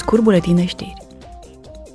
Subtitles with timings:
[0.00, 0.94] Scurt buletin de știri.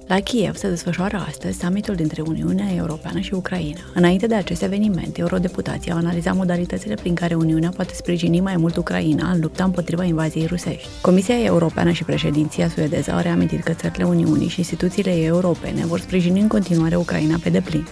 [0.08, 3.80] La Kiev se desfășoară astăzi summitul dintre Uniunea Europeană și Ucraina.
[3.94, 8.76] Înainte de acest eveniment, eurodeputații au analizat modalitățile prin care Uniunea poate sprijini mai mult
[8.76, 10.88] Ucraina în lupta împotriva invaziei rusești.
[11.02, 16.40] Comisia Europeană și președinția suedeză au reamintit că țările Uniunii și instituțiile europene vor sprijini
[16.40, 17.88] în continuare Ucraina pe deplin.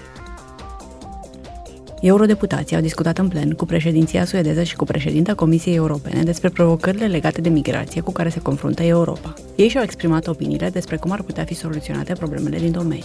[2.04, 7.08] Eurodeputații au discutat în plen cu președinția suedeză și cu președinta Comisiei Europene despre provocările
[7.08, 9.34] legate de migrație cu care se confruntă Europa.
[9.56, 13.04] Ei și-au exprimat opiniile despre cum ar putea fi soluționate problemele din domeniu.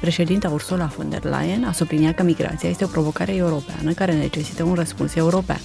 [0.00, 4.62] Președinta Ursula von der Leyen a subliniat că migrația este o provocare europeană care necesită
[4.62, 5.60] un răspuns european.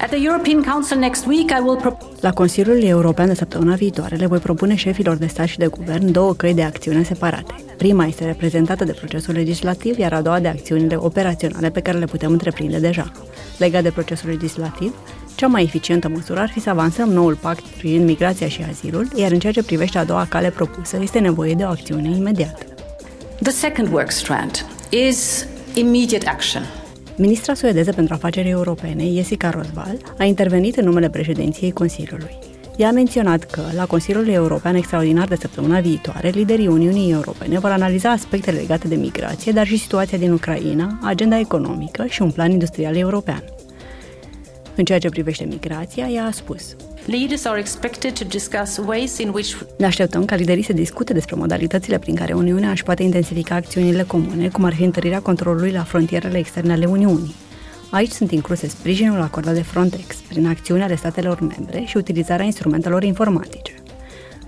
[0.00, 4.26] At the European Council next week, I will La Consiliul European de săptămâna viitoare le
[4.26, 7.54] voi propune șefilor de stat și de guvern două căi de acțiune separate.
[7.76, 12.04] Prima este reprezentată de procesul legislativ, iar a doua de acțiunile operaționale pe care le
[12.04, 13.12] putem întreprinde deja.
[13.56, 14.94] Legat de procesul legislativ,
[15.34, 19.30] cea mai eficientă măsură ar fi să avansăm noul pact privind migrația și azilul, iar
[19.30, 22.64] în ceea ce privește a doua cale propusă, este nevoie de o acțiune imediată.
[23.42, 26.62] The second work strand is immediate action.
[27.18, 32.38] Ministra suedeză pentru afaceri europene, Jessica Rosval, a intervenit în numele președinției Consiliului.
[32.76, 37.70] Ea a menționat că, la Consiliul European Extraordinar de săptămâna viitoare, liderii Uniunii Europene vor
[37.70, 42.50] analiza aspectele legate de migrație, dar și situația din Ucraina, agenda economică și un plan
[42.50, 43.44] industrial european.
[44.76, 46.76] În ceea ce privește migrația, ea a spus
[47.08, 51.34] Leaders are expected to discuss ways in which Ne așteptăm ca liderii să discute despre
[51.34, 55.82] modalitățile prin care Uniunea își poate intensifica acțiunile comune, cum ar fi întărirea controlului la
[55.82, 57.34] frontierele externe ale Uniunii.
[57.90, 63.02] Aici sunt incluse sprijinul acordat de Frontex prin acțiuni ale statelor membre și utilizarea instrumentelor
[63.02, 63.74] informatice.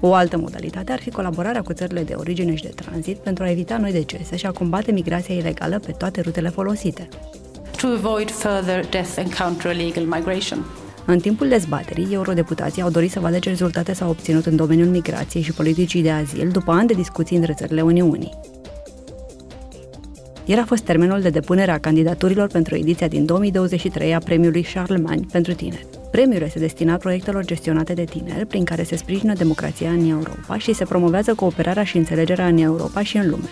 [0.00, 3.50] O altă modalitate ar fi colaborarea cu țările de origine și de tranzit pentru a
[3.50, 7.08] evita noi decese și a combate migrația ilegală pe toate rutele folosite.
[7.81, 10.64] To avoid further death and counter illegal migration.
[11.06, 15.43] În timpul dezbaterii, eurodeputații au dorit să vadă ce rezultate s-au obținut în domeniul migrației
[15.43, 18.39] și politicii de azil după ani de discuții între țările Uniunii.
[20.45, 25.27] Ieri a fost termenul de depunere a candidaturilor pentru ediția din 2023 a premiului Charlemagne
[25.33, 25.87] pentru tineri.
[26.11, 30.72] Premiul este destinat proiectelor gestionate de tineri, prin care se sprijină democrația în Europa și
[30.72, 33.49] se promovează cooperarea și înțelegerea în Europa și în lume.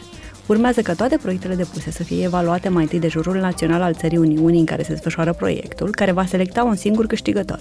[0.48, 4.18] Urmează ca toate proiectele depuse să fie evaluate mai întâi de jurul național al țării
[4.18, 7.60] Uniunii în care se desfășoară proiectul, care va selecta un singur câștigător.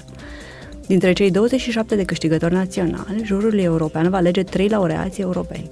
[0.88, 5.72] Dintre cei 27 de câștigători naționali, jurul european va alege trei laureați europeni.